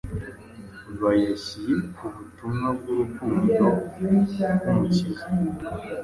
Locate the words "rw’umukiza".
3.91-5.25